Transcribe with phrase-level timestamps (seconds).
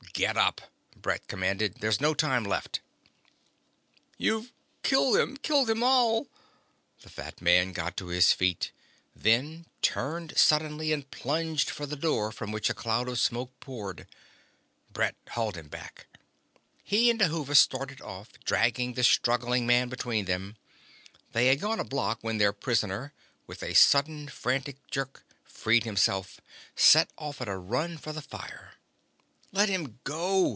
[0.13, 0.61] "Get up,"
[0.95, 1.75] Brett commanded.
[1.79, 2.81] "There's no time left."
[4.19, 4.51] "You've
[4.83, 5.35] killed them.
[5.37, 6.27] Killed them all..."
[7.03, 8.71] The fat man got to his feet,
[9.15, 14.05] then turned suddenly and plunged for the door from which a cloud of smoke poured.
[14.93, 16.05] Brett hauled him back.
[16.83, 20.55] He and Dhuva started off, dragging the struggling man between them.
[21.31, 23.11] They had gone a block when their prisoner,
[23.47, 26.41] with a sudden frantic jerk, freed himself,
[26.75, 28.67] set off at a run for the fire.
[29.53, 30.49] "Let him go!"